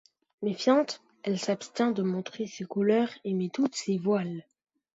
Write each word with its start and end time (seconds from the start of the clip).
Méfiante, 0.41 0.99
elle 1.21 1.37
s'abstient 1.37 1.91
de 1.91 2.01
montrer 2.01 2.47
ses 2.47 2.65
couleurs 2.65 3.11
et 3.23 3.35
met 3.35 3.49
toutes 3.49 3.75
ses 3.75 3.99
voiles. 3.99 4.43